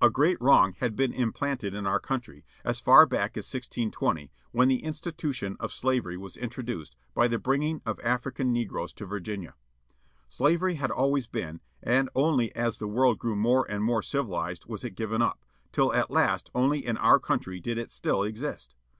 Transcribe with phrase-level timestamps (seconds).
[0.00, 4.30] A great wrong had been implanted in our country, as far back as 1 620,
[4.52, 9.56] when the institution of slavery was introduced, by the bringing of African negroes to Virginia.
[10.28, 14.84] Slavery had always been, and only as the world grew more and more civilized was
[14.84, 15.42] it given up,
[15.72, 18.76] till at last only in our own country did it still exist.